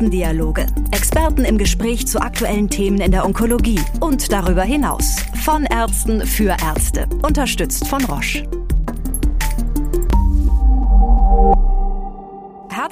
Expertendialoge. 0.00 0.66
Experten 0.92 1.44
im 1.44 1.58
Gespräch 1.58 2.06
zu 2.06 2.22
aktuellen 2.22 2.70
Themen 2.70 3.02
in 3.02 3.12
der 3.12 3.26
Onkologie 3.26 3.80
und 4.00 4.32
darüber 4.32 4.62
hinaus. 4.62 5.16
Von 5.44 5.66
Ärzten 5.66 6.26
für 6.26 6.56
Ärzte. 6.62 7.06
Unterstützt 7.22 7.86
von 7.86 8.02
Roche. 8.06 8.59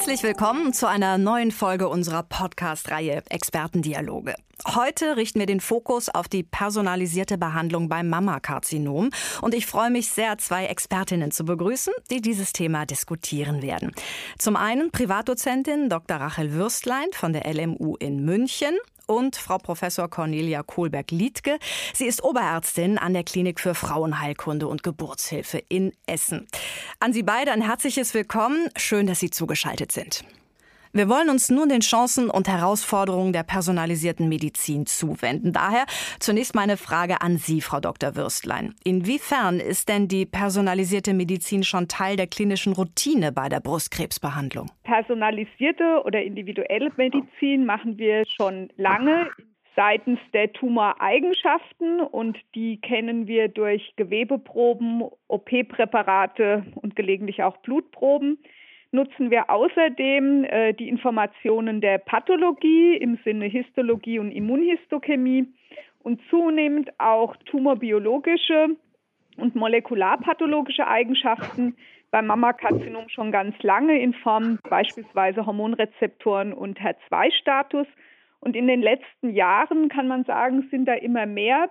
Herzlich 0.08 0.26
willkommen 0.26 0.72
zu 0.72 0.88
einer 0.88 1.18
neuen 1.18 1.50
Folge 1.50 1.86
unserer 1.86 2.22
Podcast-Reihe 2.22 3.22
Expertendialoge. 3.28 4.36
Heute 4.66 5.18
richten 5.18 5.38
wir 5.38 5.44
den 5.44 5.60
Fokus 5.60 6.08
auf 6.08 6.28
die 6.28 6.42
personalisierte 6.42 7.36
Behandlung 7.36 7.90
beim 7.90 8.08
Mammakarzinom 8.08 9.10
und 9.42 9.54
ich 9.54 9.66
freue 9.66 9.90
mich 9.90 10.08
sehr, 10.08 10.38
zwei 10.38 10.64
Expertinnen 10.64 11.30
zu 11.30 11.44
begrüßen, 11.44 11.92
die 12.10 12.22
dieses 12.22 12.54
Thema 12.54 12.86
diskutieren 12.86 13.60
werden. 13.60 13.92
Zum 14.38 14.56
einen 14.56 14.90
Privatdozentin 14.92 15.90
Dr. 15.90 16.16
Rachel 16.16 16.54
Würstlein 16.54 17.08
von 17.12 17.34
der 17.34 17.44
LMU 17.44 17.96
in 17.96 18.24
München 18.24 18.78
und 19.08 19.34
Frau 19.34 19.58
Professor 19.58 20.08
Cornelia 20.08 20.62
Kohlberg-Liedke. 20.62 21.58
Sie 21.94 22.06
ist 22.06 22.22
Oberärztin 22.22 22.98
an 22.98 23.14
der 23.14 23.24
Klinik 23.24 23.58
für 23.58 23.74
Frauenheilkunde 23.74 24.68
und 24.68 24.84
Geburtshilfe 24.84 25.58
in 25.68 25.92
Essen. 26.06 26.46
An 27.00 27.12
Sie 27.12 27.24
beide 27.24 27.50
ein 27.50 27.62
herzliches 27.62 28.14
Willkommen. 28.14 28.68
Schön, 28.76 29.06
dass 29.06 29.18
Sie 29.18 29.30
zugeschaltet 29.30 29.90
sind. 29.90 30.24
Wir 30.92 31.08
wollen 31.08 31.28
uns 31.28 31.50
nun 31.50 31.68
den 31.68 31.80
Chancen 31.80 32.30
und 32.30 32.48
Herausforderungen 32.48 33.32
der 33.32 33.42
personalisierten 33.42 34.28
Medizin 34.28 34.86
zuwenden. 34.86 35.52
Daher 35.52 35.84
zunächst 36.18 36.54
meine 36.54 36.76
Frage 36.76 37.20
an 37.20 37.36
Sie, 37.36 37.60
Frau 37.60 37.80
Dr. 37.80 38.16
Würstlein. 38.16 38.74
Inwiefern 38.84 39.60
ist 39.60 39.88
denn 39.88 40.08
die 40.08 40.24
personalisierte 40.24 41.12
Medizin 41.12 41.62
schon 41.62 41.88
Teil 41.88 42.16
der 42.16 42.26
klinischen 42.26 42.72
Routine 42.72 43.32
bei 43.32 43.48
der 43.48 43.60
Brustkrebsbehandlung? 43.60 44.70
Personalisierte 44.84 46.02
oder 46.04 46.22
individuelle 46.22 46.90
Medizin 46.96 47.66
machen 47.66 47.98
wir 47.98 48.24
schon 48.26 48.70
lange 48.76 49.28
seitens 49.76 50.18
der 50.32 50.52
Tumoreigenschaften 50.52 52.00
und 52.00 52.36
die 52.54 52.80
kennen 52.80 53.28
wir 53.28 53.46
durch 53.46 53.92
Gewebeproben, 53.94 55.04
OP-Präparate 55.28 56.64
und 56.74 56.96
gelegentlich 56.96 57.44
auch 57.44 57.58
Blutproben 57.58 58.38
nutzen 58.90 59.30
wir 59.30 59.50
außerdem 59.50 60.44
äh, 60.44 60.72
die 60.74 60.88
Informationen 60.88 61.80
der 61.80 61.98
Pathologie 61.98 62.96
im 62.96 63.18
Sinne 63.24 63.46
Histologie 63.46 64.18
und 64.18 64.30
Immunhistochemie 64.30 65.46
und 66.02 66.20
zunehmend 66.30 66.90
auch 66.98 67.36
tumorbiologische 67.44 68.76
und 69.36 69.54
molekularpathologische 69.54 70.86
Eigenschaften 70.86 71.76
beim 72.10 72.26
Mammakarzinom 72.26 73.08
schon 73.08 73.30
ganz 73.30 73.54
lange 73.62 74.00
in 74.00 74.14
Form 74.14 74.58
beispielsweise 74.68 75.44
Hormonrezeptoren 75.44 76.54
und 76.54 76.80
HER2-Status. 76.80 77.86
Und 78.40 78.56
in 78.56 78.66
den 78.66 78.80
letzten 78.80 79.34
Jahren 79.34 79.88
kann 79.88 80.08
man 80.08 80.24
sagen, 80.24 80.66
sind 80.70 80.86
da 80.86 80.94
immer 80.94 81.26
mehr 81.26 81.68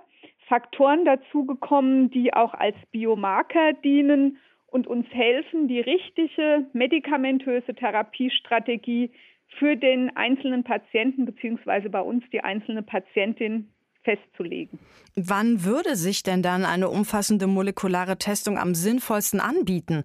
Faktoren 0.48 1.06
dazugekommen, 1.06 2.12
die 2.12 2.34
auch 2.34 2.54
als 2.54 2.76
Biomarker 2.92 3.74
dienen 3.74 4.38
und 4.78 4.86
uns 4.86 5.08
helfen, 5.10 5.68
die 5.68 5.80
richtige 5.80 6.68
medikamentöse 6.74 7.74
Therapiestrategie 7.74 9.12
für 9.58 9.76
den 9.76 10.16
einzelnen 10.16 10.64
Patienten 10.64 11.26
beziehungsweise 11.26 11.90
bei 11.90 12.02
uns 12.02 12.24
die 12.32 12.42
einzelne 12.42 12.84
Patientin 12.84 13.70
festzulegen. 14.04 14.78
Wann 15.16 15.64
würde 15.66 15.96
sich 15.96 16.22
denn 16.22 16.44
dann 16.44 16.64
eine 16.64 16.90
umfassende 16.90 17.48
molekulare 17.48 18.20
Testung 18.20 18.60
am 18.60 18.76
sinnvollsten 18.76 19.40
anbieten? 19.40 20.04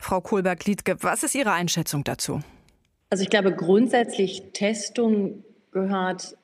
Frau 0.00 0.22
Kohlberg-Liedke, 0.22 0.96
was 1.02 1.22
ist 1.22 1.34
Ihre 1.34 1.52
Einschätzung 1.52 2.02
dazu? 2.02 2.40
Also 3.10 3.24
ich 3.24 3.30
glaube, 3.30 3.54
grundsätzlich 3.54 4.52
Testung 4.54 5.44
gehört 5.70 6.34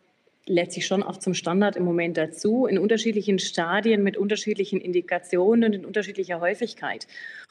letztlich 0.46 0.86
schon 0.86 1.02
auch 1.02 1.19
zum 1.19 1.34
Standard 1.34 1.77
im 1.77 1.84
Moment 1.84 2.16
dazu, 2.16 2.66
in 2.66 2.78
unterschiedlichen 2.78 3.38
Stadien 3.38 4.02
mit 4.02 4.17
unterschiedlichen 4.17 4.80
Indikationen 4.80 5.64
und 5.64 5.74
in 5.74 5.84
unterschiedlicher 5.84 6.40
Häufigkeit. 6.40 7.06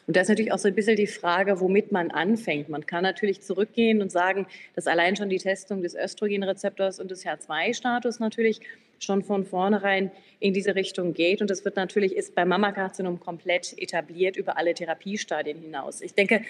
Und 0.07 0.16
da 0.16 0.22
ist 0.22 0.29
natürlich 0.29 0.51
auch 0.51 0.57
so 0.57 0.67
ein 0.67 0.73
bisschen 0.73 0.95
die 0.95 1.07
Frage, 1.07 1.59
womit 1.59 1.91
man 1.91 2.09
anfängt. 2.09 2.67
Man 2.67 2.85
kann 2.85 3.03
natürlich 3.03 3.41
zurückgehen 3.41 4.01
und 4.01 4.11
sagen, 4.11 4.47
dass 4.75 4.88
allein 4.88 5.16
schon 5.16 5.29
die 5.29 5.38
Testung 5.38 5.83
des 5.83 5.95
Östrogenrezeptors 5.95 6.99
und 6.99 7.11
des 7.11 7.25
HER2-Status 7.25 8.19
natürlich 8.19 8.59
schon 8.97 9.23
von 9.23 9.45
vornherein 9.45 10.11
in 10.39 10.53
diese 10.53 10.75
Richtung 10.75 11.13
geht. 11.13 11.41
Und 11.41 11.49
das 11.49 11.63
wird 11.63 11.75
natürlich, 11.75 12.16
ist 12.16 12.33
beim 12.33 12.49
Mammakarzinom 12.49 13.19
komplett 13.19 13.75
etabliert 13.78 14.35
über 14.35 14.57
alle 14.57 14.73
Therapiestadien 14.73 15.59
hinaus. 15.59 16.01
Ich 16.01 16.16
denke, 16.16 16.41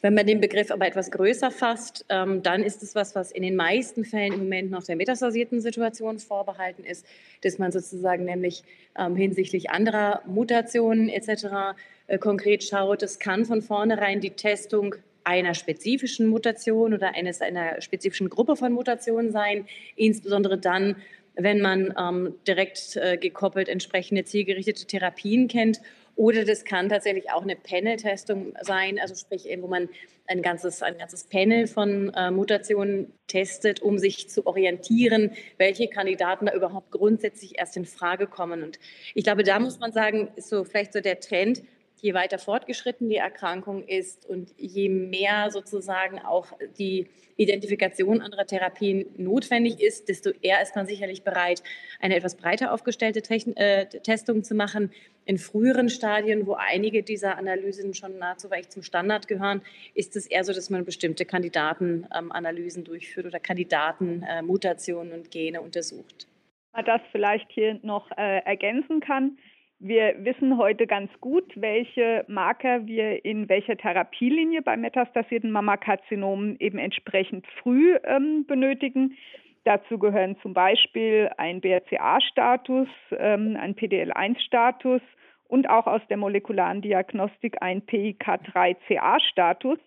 wenn 0.00 0.14
man 0.14 0.26
den 0.26 0.40
Begriff 0.40 0.70
aber 0.70 0.86
etwas 0.86 1.10
größer 1.10 1.50
fasst, 1.50 2.04
ähm, 2.08 2.42
dann 2.42 2.62
ist 2.62 2.82
es 2.82 2.94
was, 2.94 3.14
was 3.14 3.32
in 3.32 3.42
den 3.42 3.56
meisten 3.56 4.04
Fällen 4.04 4.32
im 4.32 4.40
Moment 4.40 4.70
noch 4.70 4.84
der 4.84 4.96
metastasierten 4.96 5.60
Situation 5.60 6.18
vorbehalten 6.18 6.84
ist, 6.84 7.06
dass 7.42 7.58
man 7.58 7.72
sozusagen 7.72 8.24
nämlich 8.24 8.62
ähm, 8.96 9.16
hinsichtlich 9.16 9.70
anderer 9.70 10.22
Mutationen 10.26 11.08
etc. 11.08 11.76
Äh, 12.06 12.18
konkret 12.18 12.64
schaut. 12.64 13.02
Es 13.02 13.18
kann 13.18 13.44
von 13.44 13.62
vornherein 13.62 14.20
die 14.20 14.30
Testung 14.30 14.94
einer 15.24 15.54
spezifischen 15.54 16.26
Mutation 16.26 16.94
oder 16.94 17.14
eines 17.14 17.40
einer 17.40 17.80
spezifischen 17.82 18.30
Gruppe 18.30 18.56
von 18.56 18.72
Mutationen 18.72 19.30
sein, 19.30 19.66
insbesondere 19.94 20.58
dann, 20.58 20.96
wenn 21.34 21.60
man 21.60 21.94
ähm, 21.98 22.34
direkt 22.46 22.96
äh, 22.96 23.16
gekoppelt 23.16 23.68
entsprechende 23.68 24.24
zielgerichtete 24.24 24.86
Therapien 24.86 25.48
kennt 25.48 25.80
oder 26.18 26.44
das 26.44 26.64
kann 26.64 26.88
tatsächlich 26.88 27.30
auch 27.30 27.42
eine 27.42 27.54
Panel-Testung 27.54 28.52
sein, 28.60 28.98
also 28.98 29.14
sprich, 29.14 29.46
wo 29.60 29.68
man 29.68 29.88
ein 30.26 30.42
ganzes, 30.42 30.82
ein 30.82 30.98
ganzes 30.98 31.24
Panel 31.24 31.68
von 31.68 32.12
äh, 32.12 32.32
Mutationen 32.32 33.12
testet, 33.28 33.80
um 33.80 33.98
sich 33.98 34.28
zu 34.28 34.44
orientieren, 34.44 35.30
welche 35.58 35.86
Kandidaten 35.86 36.46
da 36.46 36.54
überhaupt 36.54 36.90
grundsätzlich 36.90 37.60
erst 37.60 37.76
in 37.76 37.84
Frage 37.84 38.26
kommen. 38.26 38.64
Und 38.64 38.80
ich 39.14 39.22
glaube, 39.22 39.44
da 39.44 39.60
muss 39.60 39.78
man 39.78 39.92
sagen, 39.92 40.28
ist 40.34 40.48
so 40.48 40.64
vielleicht 40.64 40.92
so 40.92 41.00
der 41.00 41.20
Trend, 41.20 41.62
je 42.00 42.14
weiter 42.14 42.38
fortgeschritten 42.38 43.08
die 43.08 43.16
Erkrankung 43.16 43.84
ist 43.84 44.26
und 44.26 44.54
je 44.56 44.88
mehr 44.88 45.50
sozusagen 45.50 46.18
auch 46.18 46.46
die 46.78 47.08
Identifikation 47.36 48.20
anderer 48.20 48.46
Therapien 48.46 49.06
notwendig 49.16 49.80
ist, 49.80 50.08
desto 50.08 50.30
eher 50.42 50.60
ist 50.60 50.74
man 50.74 50.86
sicherlich 50.86 51.22
bereit, 51.22 51.62
eine 52.00 52.16
etwas 52.16 52.36
breiter 52.36 52.72
aufgestellte 52.72 53.22
Techn 53.22 53.56
äh, 53.56 53.86
Testung 53.86 54.42
zu 54.42 54.54
machen. 54.54 54.90
In 55.24 55.38
früheren 55.38 55.88
Stadien, 55.88 56.46
wo 56.46 56.54
einige 56.54 57.02
dieser 57.02 57.36
Analysen 57.36 57.94
schon 57.94 58.18
nahezu 58.18 58.50
weit 58.50 58.72
zum 58.72 58.82
Standard 58.82 59.28
gehören, 59.28 59.62
ist 59.94 60.16
es 60.16 60.26
eher 60.26 60.42
so, 60.42 60.52
dass 60.52 60.70
man 60.70 60.84
bestimmte 60.84 61.24
Kandidatenanalysen 61.24 62.80
ähm, 62.80 62.84
durchführt 62.84 63.26
oder 63.26 63.38
Kandidatenmutationen 63.38 65.12
äh, 65.12 65.16
und 65.16 65.30
Gene 65.30 65.60
untersucht. 65.60 66.26
Das 66.72 67.00
vielleicht 67.12 67.50
hier 67.50 67.78
noch 67.82 68.10
äh, 68.12 68.38
ergänzen 68.44 69.00
kann 69.00 69.36
wir 69.80 70.14
wissen 70.24 70.58
heute 70.58 70.86
ganz 70.86 71.10
gut, 71.20 71.52
welche 71.54 72.24
Marker 72.26 72.86
wir 72.86 73.24
in 73.24 73.48
welcher 73.48 73.76
Therapielinie 73.76 74.60
bei 74.62 74.76
metastasierten 74.76 75.52
Mammakarzinomen 75.52 76.56
eben 76.58 76.78
entsprechend 76.78 77.46
früh 77.62 77.96
ähm, 78.04 78.44
benötigen. 78.46 79.16
Dazu 79.64 79.98
gehören 79.98 80.36
zum 80.42 80.52
Beispiel 80.52 81.30
ein 81.36 81.60
BRCA-Status, 81.60 82.88
ähm, 83.16 83.56
ein 83.60 83.76
PDL1-Status 83.76 85.02
und 85.46 85.70
auch 85.70 85.86
aus 85.86 86.02
der 86.10 86.16
molekularen 86.16 86.82
Diagnostik 86.82 87.62
ein 87.62 87.82
PIK3CA-Status. 87.82 89.78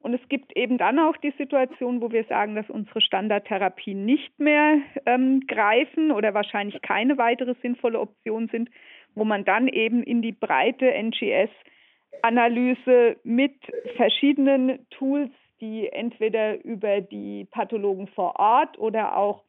Und 0.00 0.12
es 0.12 0.20
gibt 0.28 0.54
eben 0.54 0.76
dann 0.76 0.98
auch 0.98 1.16
die 1.16 1.32
Situation, 1.38 2.02
wo 2.02 2.12
wir 2.12 2.24
sagen, 2.24 2.54
dass 2.54 2.68
unsere 2.68 3.00
Standardtherapien 3.00 4.04
nicht 4.04 4.38
mehr 4.38 4.76
ähm, 5.06 5.40
greifen 5.48 6.12
oder 6.12 6.34
wahrscheinlich 6.34 6.82
keine 6.82 7.16
weitere 7.16 7.54
sinnvolle 7.62 7.98
Option 7.98 8.48
sind, 8.48 8.68
wo 9.14 9.24
man 9.24 9.44
dann 9.44 9.68
eben 9.68 10.02
in 10.02 10.22
die 10.22 10.32
breite 10.32 10.92
NGS-Analyse 10.92 13.16
mit 13.24 13.54
verschiedenen 13.96 14.86
Tools, 14.90 15.30
die 15.60 15.88
entweder 15.88 16.64
über 16.64 17.00
die 17.00 17.46
Pathologen 17.50 18.08
vor 18.08 18.38
Ort 18.38 18.78
oder 18.78 19.16
auch 19.16 19.44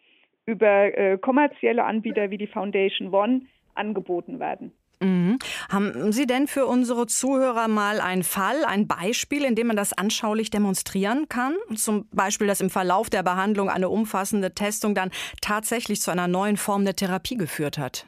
über 0.45 0.98
äh, 0.98 1.18
kommerzielle 1.18 1.84
Anbieter 1.84 2.30
wie 2.30 2.38
die 2.38 2.48
Foundation 2.48 3.13
One 3.13 3.42
angeboten 3.74 4.39
werden. 4.39 4.72
Mhm. 5.01 5.39
Haben 5.69 6.12
Sie 6.12 6.25
denn 6.25 6.48
für 6.48 6.66
unsere 6.66 7.07
Zuhörer 7.07 7.68
mal 7.68 8.00
einen 8.00 8.24
Fall, 8.24 8.63
ein 8.66 8.88
Beispiel, 8.88 9.44
in 9.44 9.56
dem 9.56 9.68
man 9.68 9.75
das 9.75 9.94
anschaulich 9.94 10.50
demonstrieren 10.50 11.28
kann? 11.28 11.56
Zum 11.75 12.07
Beispiel, 12.12 12.48
dass 12.48 12.62
im 12.62 12.69
Verlauf 12.69 13.10
der 13.10 13.24
Behandlung 13.24 13.69
eine 13.69 13.89
umfassende 13.89 14.54
Testung 14.54 14.95
dann 14.95 15.12
tatsächlich 15.42 16.01
zu 16.01 16.12
einer 16.12 16.28
neuen 16.28 16.57
Form 16.57 16.86
der 16.86 16.95
Therapie 16.95 17.36
geführt 17.36 17.78
hat? 17.78 18.07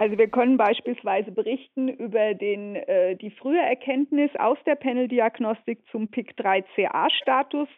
Also 0.00 0.16
wir 0.16 0.28
können 0.28 0.56
beispielsweise 0.56 1.30
berichten 1.30 1.88
über 1.88 2.32
den, 2.32 2.74
äh, 2.74 3.16
die 3.16 3.30
frühe 3.30 3.60
Erkenntnis 3.60 4.30
aus 4.38 4.56
der 4.64 4.74
Panel-Diagnostik 4.76 5.80
zum 5.92 6.06
PIK3CA-Status, 6.06 7.68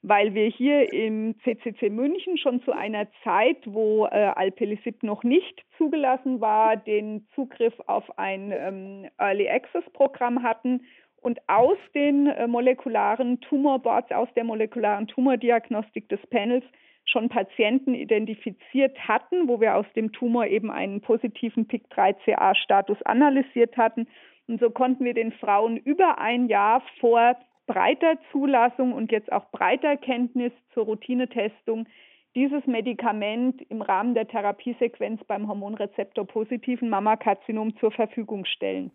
weil 0.00 0.32
wir 0.32 0.46
hier 0.46 0.90
im 0.90 1.34
CCC 1.44 1.90
München 1.90 2.38
schon 2.38 2.62
zu 2.62 2.72
einer 2.72 3.08
Zeit, 3.24 3.58
wo 3.66 4.06
äh, 4.06 4.08
Alpelisib 4.08 5.02
noch 5.02 5.22
nicht 5.22 5.62
zugelassen 5.76 6.40
war, 6.40 6.78
den 6.78 7.26
Zugriff 7.34 7.74
auf 7.86 8.18
ein 8.18 8.52
ähm, 8.52 9.10
Early 9.18 9.50
Access 9.50 9.84
Programm 9.92 10.42
hatten 10.42 10.86
und 11.20 11.40
aus 11.46 11.76
den 11.94 12.28
äh, 12.28 12.46
molekularen 12.46 13.38
Tumorboards, 13.42 14.12
aus 14.12 14.28
der 14.34 14.44
molekularen 14.44 15.08
Tumordiagnostik 15.08 16.08
des 16.08 16.26
Panels 16.28 16.64
schon 17.10 17.28
Patienten 17.28 17.94
identifiziert 17.94 18.96
hatten, 19.08 19.48
wo 19.48 19.60
wir 19.60 19.76
aus 19.76 19.86
dem 19.94 20.12
Tumor 20.12 20.46
eben 20.46 20.70
einen 20.70 21.00
positiven 21.00 21.66
PIK3CA-Status 21.68 23.02
analysiert 23.02 23.76
hatten. 23.76 24.06
Und 24.48 24.60
so 24.60 24.70
konnten 24.70 25.04
wir 25.04 25.14
den 25.14 25.32
Frauen 25.32 25.76
über 25.76 26.18
ein 26.18 26.48
Jahr 26.48 26.82
vor 27.00 27.36
breiter 27.66 28.18
Zulassung 28.32 28.92
und 28.92 29.12
jetzt 29.12 29.30
auch 29.30 29.50
breiter 29.50 29.96
Kenntnis 29.96 30.52
zur 30.74 30.86
Routinetestung 30.86 31.86
dieses 32.34 32.66
Medikament 32.66 33.60
im 33.70 33.82
Rahmen 33.82 34.14
der 34.14 34.26
Therapiesequenz 34.26 35.22
beim 35.24 35.48
Hormonrezeptor 35.48 36.26
positiven 36.26 36.88
Mammakarzinom 36.88 37.76
zur 37.78 37.90
Verfügung 37.90 38.44
stellen. 38.44 38.90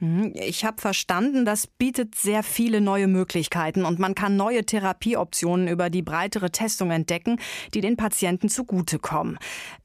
Mhm. 0.00 0.32
Ich 0.34 0.64
habe 0.64 0.80
verstanden, 0.80 1.44
das 1.44 1.66
bietet 1.66 2.14
sehr 2.14 2.42
viele 2.42 2.80
neue 2.80 3.06
Möglichkeiten 3.06 3.84
und 3.84 3.98
man 3.98 4.14
kann 4.14 4.36
neue 4.36 4.64
Therapieoptionen 4.64 5.68
über 5.68 5.90
die 5.90 6.02
breitere 6.02 6.50
Testung 6.50 6.90
entdecken, 6.90 7.38
die 7.74 7.82
den 7.82 7.96
Patienten 7.96 8.48
zugutekommen. 8.48 9.38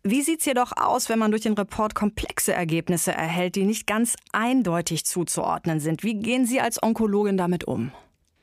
Wie 0.03 0.21
sieht 0.21 0.39
es 0.39 0.45
jedoch 0.45 0.71
aus, 0.77 1.09
wenn 1.09 1.19
man 1.19 1.31
durch 1.31 1.43
den 1.43 1.53
Report 1.53 1.95
komplexe 1.95 2.53
Ergebnisse 2.53 3.11
erhält, 3.11 3.55
die 3.55 3.65
nicht 3.65 3.87
ganz 3.87 4.15
eindeutig 4.31 5.05
zuzuordnen 5.05 5.79
sind? 5.81 6.03
Wie 6.03 6.15
gehen 6.15 6.45
Sie 6.45 6.61
als 6.61 6.81
Onkologin 6.81 7.37
damit 7.37 7.65
um? 7.65 7.91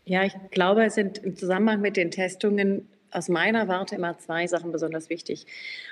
Ja, 0.05 0.25
ich 0.25 0.35
glaube, 0.51 0.85
es 0.85 0.95
sind 0.95 1.19
im 1.19 1.37
Zusammenhang 1.37 1.81
mit 1.81 1.97
den 1.97 2.11
Testungen 2.11 2.89
aus 3.13 3.29
meiner 3.29 3.69
Warte 3.69 3.95
immer 3.95 4.19
zwei 4.19 4.47
Sachen 4.47 4.73
besonders 4.73 5.11
wichtig. 5.11 5.47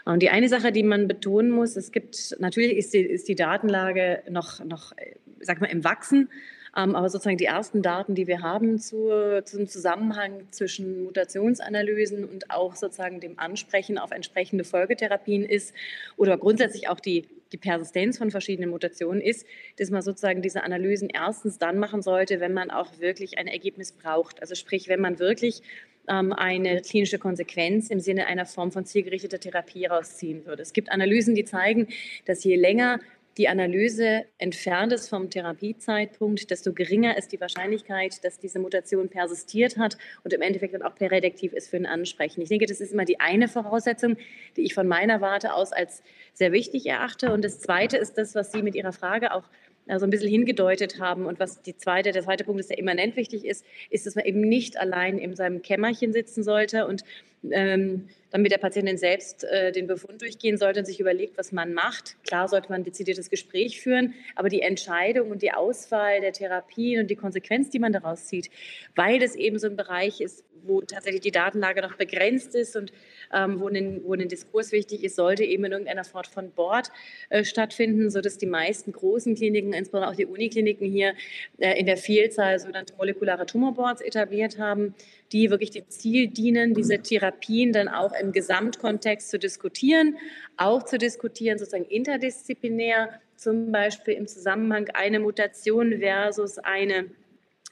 Und 0.04 0.22
die 0.22 0.30
eine 0.30 0.48
Sache, 0.48 0.72
die 0.72 0.82
man 0.82 1.08
betonen 1.08 1.50
muss, 1.50 1.76
es 1.76 1.92
gibt, 1.92 2.36
natürlich 2.38 2.76
ist 2.76 2.94
die, 2.94 3.00
ist 3.00 3.28
die 3.28 3.34
Datenlage 3.34 4.22
noch, 4.30 4.64
noch, 4.64 4.92
sag 5.40 5.60
mal, 5.60 5.68
im 5.68 5.84
Wachsen. 5.84 6.28
Ähm, 6.76 6.94
aber 6.94 7.08
sozusagen 7.08 7.36
die 7.36 7.46
ersten 7.46 7.82
Daten, 7.82 8.14
die 8.14 8.26
wir 8.26 8.42
haben 8.42 8.78
zu, 8.78 9.42
zum 9.44 9.66
Zusammenhang 9.66 10.46
zwischen 10.50 11.04
Mutationsanalysen 11.04 12.24
und 12.24 12.50
auch 12.50 12.76
sozusagen 12.76 13.20
dem 13.20 13.38
Ansprechen 13.38 13.98
auf 13.98 14.12
entsprechende 14.12 14.64
Folgetherapien 14.64 15.44
ist 15.44 15.74
oder 16.16 16.38
grundsätzlich 16.38 16.88
auch 16.88 17.00
die, 17.00 17.26
die 17.52 17.56
Persistenz 17.56 18.18
von 18.18 18.30
verschiedenen 18.30 18.70
Mutationen 18.70 19.20
ist, 19.20 19.46
dass 19.78 19.90
man 19.90 20.02
sozusagen 20.02 20.42
diese 20.42 20.62
Analysen 20.62 21.08
erstens 21.10 21.58
dann 21.58 21.78
machen 21.78 22.02
sollte, 22.02 22.38
wenn 22.38 22.52
man 22.52 22.70
auch 22.70 23.00
wirklich 23.00 23.38
ein 23.38 23.48
Ergebnis 23.48 23.90
braucht. 23.90 24.40
Also 24.40 24.54
sprich, 24.54 24.88
wenn 24.88 25.00
man 25.00 25.18
wirklich 25.18 25.62
eine 26.06 26.80
klinische 26.82 27.18
Konsequenz 27.18 27.88
im 27.88 28.00
Sinne 28.00 28.26
einer 28.26 28.46
Form 28.46 28.72
von 28.72 28.84
zielgerichteter 28.84 29.38
Therapie 29.38 29.86
rausziehen 29.86 30.44
würde. 30.46 30.62
Es 30.62 30.72
gibt 30.72 30.90
Analysen, 30.90 31.34
die 31.34 31.44
zeigen, 31.44 31.88
dass 32.24 32.42
je 32.42 32.56
länger 32.56 32.98
die 33.36 33.48
Analyse 33.48 34.24
entfernt 34.38 34.92
ist 34.92 35.08
vom 35.08 35.30
Therapiezeitpunkt, 35.30 36.50
desto 36.50 36.72
geringer 36.72 37.16
ist 37.16 37.32
die 37.32 37.40
Wahrscheinlichkeit, 37.40 38.24
dass 38.24 38.38
diese 38.38 38.58
Mutation 38.58 39.08
persistiert 39.08 39.78
hat 39.78 39.96
und 40.24 40.32
im 40.32 40.42
Endeffekt 40.42 40.74
dann 40.74 40.82
auch 40.82 40.94
prädiktiv 40.94 41.52
ist 41.52 41.70
für 41.70 41.76
ein 41.76 41.86
Ansprechen. 41.86 42.42
Ich 42.42 42.48
denke, 42.48 42.66
das 42.66 42.80
ist 42.80 42.92
immer 42.92 43.04
die 43.04 43.20
eine 43.20 43.48
Voraussetzung, 43.48 44.16
die 44.56 44.62
ich 44.62 44.74
von 44.74 44.88
meiner 44.88 45.20
Warte 45.20 45.54
aus 45.54 45.72
als 45.72 46.02
sehr 46.34 46.52
wichtig 46.52 46.86
erachte. 46.86 47.32
Und 47.32 47.44
das 47.44 47.60
Zweite 47.60 47.96
ist 47.96 48.18
das, 48.18 48.34
was 48.34 48.52
Sie 48.52 48.62
mit 48.62 48.74
Ihrer 48.74 48.92
Frage 48.92 49.32
auch 49.32 49.44
so 49.86 49.92
also 49.92 50.06
ein 50.06 50.10
bisschen 50.10 50.30
hingedeutet 50.30 51.00
haben. 51.00 51.26
Und 51.26 51.40
was 51.40 51.62
die 51.62 51.76
zweite, 51.76 52.12
der 52.12 52.22
zweite 52.22 52.44
Punkt 52.44 52.60
ist, 52.60 52.70
der 52.70 52.78
immanent 52.78 53.16
wichtig 53.16 53.44
ist, 53.44 53.64
ist, 53.90 54.06
dass 54.06 54.14
man 54.14 54.24
eben 54.24 54.40
nicht 54.40 54.78
allein 54.78 55.18
in 55.18 55.34
seinem 55.34 55.62
Kämmerchen 55.62 56.12
sitzen 56.12 56.42
sollte 56.42 56.86
und 56.86 57.02
ähm, 57.50 58.08
dann 58.30 58.42
mit 58.42 58.52
der 58.52 58.58
Patientin 58.58 58.96
selbst 58.96 59.44
äh, 59.44 59.72
den 59.72 59.86
Befund 59.86 60.20
durchgehen 60.22 60.56
sollte 60.56 60.80
und 60.80 60.86
sich 60.86 61.00
überlegt, 61.00 61.36
was 61.38 61.52
man 61.52 61.74
macht. 61.74 62.16
Klar 62.24 62.48
sollte 62.48 62.68
man 62.68 62.82
ein 62.82 62.84
dezidiertes 62.84 63.30
Gespräch 63.30 63.80
führen, 63.80 64.14
aber 64.36 64.48
die 64.48 64.62
Entscheidung 64.62 65.30
und 65.30 65.42
die 65.42 65.52
Auswahl 65.52 66.20
der 66.20 66.32
Therapien 66.32 67.02
und 67.02 67.10
die 67.10 67.16
Konsequenz, 67.16 67.70
die 67.70 67.78
man 67.78 67.92
daraus 67.92 68.26
zieht, 68.26 68.50
weil 68.94 69.18
das 69.18 69.34
eben 69.34 69.58
so 69.58 69.66
ein 69.66 69.76
Bereich 69.76 70.20
ist, 70.20 70.44
wo 70.64 70.80
tatsächlich 70.80 71.22
die 71.22 71.30
Datenlage 71.30 71.82
noch 71.82 71.96
begrenzt 71.96 72.54
ist 72.54 72.76
und 72.76 72.92
ähm, 73.32 73.60
wo, 73.60 73.68
ein, 73.68 74.02
wo 74.04 74.14
ein 74.14 74.28
Diskurs 74.28 74.72
wichtig 74.72 75.04
ist, 75.04 75.16
sollte 75.16 75.44
eben 75.44 75.64
in 75.64 75.72
irgendeiner 75.72 76.04
Form 76.04 76.24
von 76.24 76.50
Bord 76.50 76.90
äh, 77.28 77.44
stattfinden, 77.44 78.10
sodass 78.10 78.38
die 78.38 78.46
meisten 78.46 78.92
großen 78.92 79.34
Kliniken, 79.34 79.72
insbesondere 79.72 80.10
auch 80.10 80.16
die 80.16 80.26
Unikliniken 80.26 80.90
hier 80.90 81.14
äh, 81.58 81.78
in 81.78 81.86
der 81.86 81.96
Vielzahl 81.96 82.58
sogenannte 82.58 82.94
molekulare 82.96 83.46
Tumorboards 83.46 84.00
etabliert 84.02 84.58
haben, 84.58 84.94
die 85.32 85.50
wirklich 85.50 85.70
dem 85.70 85.88
Ziel 85.88 86.28
dienen, 86.28 86.74
diese 86.74 87.02
Therapien 87.30 87.72
dann 87.72 87.88
auch 87.88 88.12
im 88.20 88.32
Gesamtkontext 88.32 89.30
zu 89.30 89.38
diskutieren, 89.38 90.16
auch 90.56 90.82
zu 90.82 90.98
diskutieren 90.98 91.58
sozusagen 91.58 91.84
interdisziplinär, 91.84 93.20
zum 93.36 93.72
Beispiel 93.72 94.14
im 94.14 94.26
Zusammenhang 94.26 94.88
eine 94.92 95.18
Mutation 95.18 95.98
versus 96.00 96.58
eine 96.58 97.06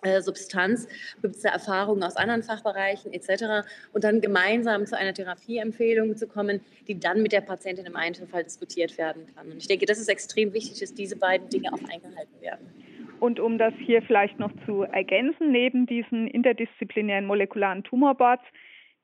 äh, 0.03 0.23
Substanz, 0.23 0.89
gibt 1.21 1.37
es 1.37 1.43
da 1.43 1.51
Erfahrungen 1.51 2.03
aus 2.03 2.17
anderen 2.17 2.43
Fachbereichen 2.43 3.13
etc. 3.13 3.69
und 3.93 4.05
dann 4.05 4.21
gemeinsam 4.21 4.87
zu 4.87 4.97
einer 4.97 5.13
Therapieempfehlung 5.13 6.17
zu 6.17 6.27
kommen, 6.27 6.61
die 6.87 6.99
dann 6.99 7.21
mit 7.23 7.33
der 7.33 7.41
Patientin 7.41 7.85
im 7.85 7.97
Einzelfall 7.97 8.45
diskutiert 8.45 8.97
werden 8.97 9.27
kann. 9.35 9.51
Und 9.51 9.59
ich 9.59 9.67
denke, 9.67 9.87
das 9.87 9.99
ist 9.99 10.09
extrem 10.09 10.55
wichtig, 10.55 10.79
dass 10.81 10.95
diese 10.95 11.17
beiden 11.17 11.49
Dinge 11.51 11.73
auch 11.73 11.83
eingehalten 11.93 12.41
werden. 12.41 12.67
Und 13.21 13.41
um 13.41 13.59
das 13.59 13.75
hier 13.85 14.01
vielleicht 14.03 14.39
noch 14.39 14.53
zu 14.65 14.83
ergänzen, 14.83 15.51
neben 15.51 15.87
diesen 15.87 16.29
interdisziplinären 16.29 17.27
molekularen 17.27 17.83
Tumorboards, 17.83 18.45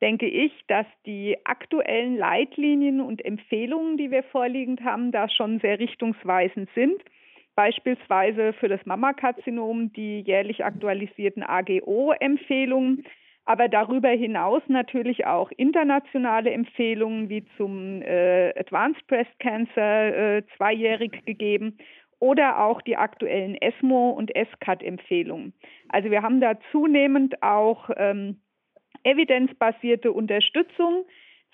denke 0.05 0.27
ich, 0.27 0.53
dass 0.69 0.87
die 1.07 1.37
aktuellen 1.45 2.19
Leitlinien 2.19 3.01
und 3.01 3.25
Empfehlungen, 3.25 3.97
die 3.97 4.11
wir 4.11 4.23
vorliegend 4.23 4.85
haben, 4.85 5.11
da 5.11 5.29
schon 5.31 5.59
sehr 5.61 5.81
richtungsweisend 5.81 6.69
sind 6.75 7.03
beispielsweise 7.55 8.53
für 8.55 8.69
das 8.69 8.85
Mammakarzinom 8.85 9.93
die 9.93 10.21
jährlich 10.21 10.65
aktualisierten 10.65 11.43
AGO-Empfehlungen, 11.43 13.05
aber 13.45 13.69
darüber 13.69 14.09
hinaus 14.09 14.63
natürlich 14.69 15.27
auch 15.27 15.51
internationale 15.57 16.51
Empfehlungen 16.51 17.29
wie 17.29 17.45
zum 17.57 18.03
äh, 18.03 18.59
Advanced 18.59 19.07
Breast 19.07 19.39
Cancer 19.39 20.37
äh, 20.37 20.43
zweijährig 20.57 21.25
gegeben 21.27 21.79
oder 22.21 22.65
auch 22.65 22.81
die 22.83 22.97
aktuellen 22.97 23.55
ESMO 23.55 24.11
und 24.11 24.35
ESCAT-Empfehlungen. 24.35 25.53
Also 25.91 26.11
wir 26.11 26.23
haben 26.23 26.41
da 26.41 26.55
zunehmend 26.73 27.43
auch 27.43 27.91
ähm, 27.97 28.41
evidenzbasierte 29.05 30.13
Unterstützung 30.13 31.05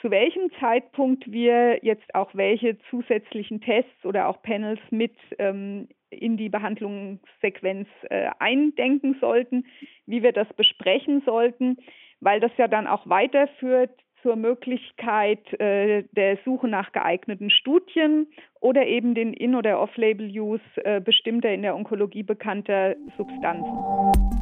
zu 0.00 0.10
welchem 0.10 0.50
Zeitpunkt 0.58 1.30
wir 1.30 1.84
jetzt 1.84 2.14
auch 2.14 2.34
welche 2.34 2.78
zusätzlichen 2.88 3.60
Tests 3.60 4.04
oder 4.04 4.28
auch 4.28 4.42
Panels 4.42 4.80
mit 4.90 5.14
ähm, 5.38 5.88
in 6.08 6.36
die 6.36 6.48
Behandlungssequenz 6.48 7.88
äh, 8.08 8.30
eindenken 8.38 9.16
sollten, 9.20 9.66
wie 10.06 10.22
wir 10.22 10.32
das 10.32 10.48
besprechen 10.54 11.22
sollten, 11.24 11.76
weil 12.20 12.40
das 12.40 12.50
ja 12.56 12.66
dann 12.66 12.86
auch 12.86 13.08
weiterführt 13.08 13.92
zur 14.22 14.36
Möglichkeit 14.36 15.40
äh, 15.60 16.04
der 16.12 16.38
Suche 16.44 16.68
nach 16.68 16.92
geeigneten 16.92 17.50
Studien 17.50 18.26
oder 18.60 18.86
eben 18.86 19.14
den 19.14 19.32
In- 19.32 19.54
oder 19.54 19.80
Off-Label-Use 19.80 20.60
äh, 20.84 21.00
bestimmter 21.00 21.50
in 21.50 21.62
der 21.62 21.74
Onkologie 21.74 22.22
bekannter 22.22 22.94
Substanzen. 23.16 23.72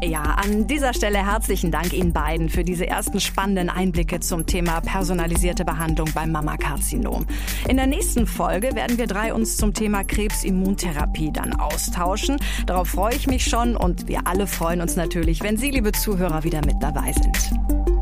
Ja, 0.03 0.23
an 0.23 0.67
dieser 0.67 0.93
Stelle 0.93 1.19
herzlichen 1.19 1.71
Dank 1.71 1.93
Ihnen 1.93 2.13
beiden 2.13 2.49
für 2.49 2.65
diese 2.65 2.87
ersten 2.87 3.21
spannenden 3.21 3.71
Einblicke 3.71 4.21
zum 4.21 4.47
Thema 4.47 4.81
personalisierte 4.81 5.65
Behandlung 5.65 6.09
beim 6.15 6.33
Mammakarzinom. 6.33 7.27
In 7.69 7.77
der 7.77 7.87
nächsten 7.87 8.27
Folge 8.27 8.75
werden 8.75 8.99
wir 8.99 9.07
drei 9.07 9.33
uns 9.33 9.57
zum 9.57 9.75
Thema 9.75 10.03
Krebsimmuntherapie 10.05 11.31
dann 11.33 11.53
austauschen. 11.53 12.37
Darauf 12.67 12.89
freue 12.89 13.15
ich 13.15 13.27
mich 13.27 13.45
schon 13.45 13.77
und 13.77 14.09
wir 14.09 14.21
alle 14.27 14.47
freuen 14.47 14.81
uns 14.81 14.97
natürlich, 14.97 15.43
wenn 15.43 15.57
Sie, 15.57 15.71
liebe 15.71 15.93
Zuhörer, 15.93 16.45
wieder 16.45 16.61
mit 16.67 16.77
dabei 16.81 17.13
sind. 17.13 17.98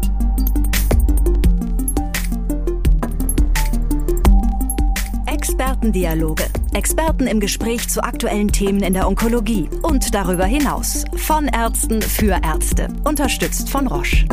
Expertendialoge. 5.46 6.42
Experten 6.74 7.28
im 7.28 7.38
Gespräch 7.38 7.88
zu 7.88 8.02
aktuellen 8.02 8.48
Themen 8.48 8.82
in 8.82 8.94
der 8.94 9.06
Onkologie 9.06 9.70
und 9.82 10.12
darüber 10.12 10.44
hinaus. 10.44 11.04
Von 11.14 11.46
Ärzten 11.46 12.02
für 12.02 12.40
Ärzte. 12.42 12.88
Unterstützt 13.04 13.70
von 13.70 13.86
Roche. 13.86 14.26